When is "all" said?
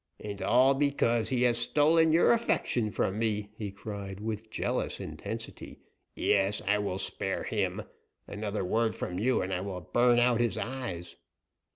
0.41-0.73